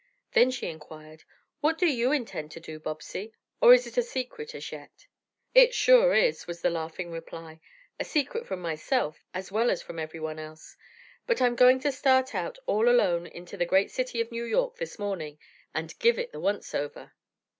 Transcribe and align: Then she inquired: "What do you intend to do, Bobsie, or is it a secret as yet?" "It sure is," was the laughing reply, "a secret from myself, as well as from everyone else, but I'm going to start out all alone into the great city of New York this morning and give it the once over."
Then 0.31 0.49
she 0.49 0.65
inquired: 0.65 1.25
"What 1.59 1.77
do 1.77 1.85
you 1.85 2.11
intend 2.11 2.49
to 2.53 2.59
do, 2.59 2.79
Bobsie, 2.79 3.33
or 3.61 3.71
is 3.71 3.85
it 3.85 3.97
a 3.99 4.01
secret 4.01 4.55
as 4.55 4.71
yet?" 4.71 5.05
"It 5.53 5.75
sure 5.75 6.15
is," 6.15 6.47
was 6.47 6.63
the 6.63 6.71
laughing 6.71 7.11
reply, 7.11 7.59
"a 7.99 8.03
secret 8.03 8.47
from 8.47 8.61
myself, 8.63 9.23
as 9.31 9.51
well 9.51 9.69
as 9.69 9.83
from 9.83 9.99
everyone 9.99 10.39
else, 10.39 10.75
but 11.27 11.39
I'm 11.39 11.53
going 11.55 11.79
to 11.81 11.91
start 11.91 12.33
out 12.33 12.57
all 12.65 12.89
alone 12.89 13.27
into 13.27 13.57
the 13.57 13.67
great 13.67 13.91
city 13.91 14.19
of 14.19 14.31
New 14.31 14.45
York 14.45 14.77
this 14.77 14.97
morning 14.97 15.37
and 15.71 15.93
give 15.99 16.17
it 16.17 16.31
the 16.31 16.39
once 16.39 16.73
over." 16.73 17.13